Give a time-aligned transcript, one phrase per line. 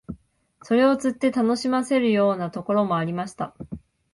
[0.63, 3.53] それを釣って楽しませるようなところもありました